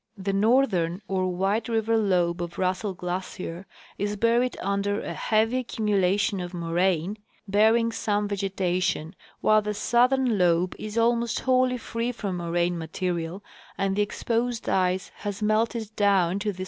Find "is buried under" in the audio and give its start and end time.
3.99-4.99